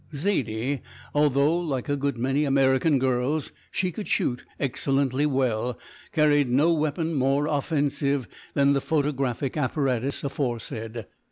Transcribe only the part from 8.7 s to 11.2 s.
the photographic apparatus aforesaid.